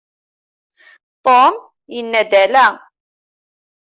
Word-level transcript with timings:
Tom 1.25 1.53
yenna-d 1.93 2.31
ala. 2.43 2.65